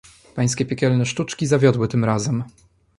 "Pańskie 0.35 0.65
piekielne 0.65 1.05
sztuczki 1.05 1.47
zawiodły 1.47 1.87
tym 1.87 2.05
razem." 2.05 2.43